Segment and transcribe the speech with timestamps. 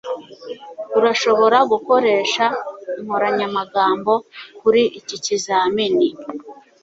[0.97, 2.45] Urashobora gukoresha
[2.99, 4.13] inkoranyamagambo
[4.59, 6.07] kuri iki kizamini.